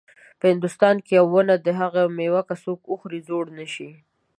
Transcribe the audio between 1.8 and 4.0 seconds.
که میوه یې څوک وخوري زوړ نه شي.